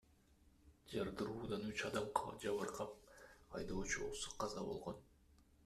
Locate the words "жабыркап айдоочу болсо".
2.47-4.35